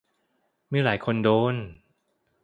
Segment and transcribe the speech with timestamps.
[0.71, 1.55] มีหลายคนโดน